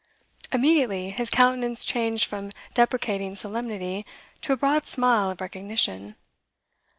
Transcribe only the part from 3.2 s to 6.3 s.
solemnity to a broad smile of recognition.